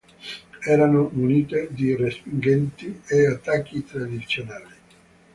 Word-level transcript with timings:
Erano 0.65 1.09
munite 1.13 1.67
di 1.69 1.95
respingenti 1.95 3.01
e 3.05 3.27
attacchi 3.27 3.85
tradizionali. 3.85 4.73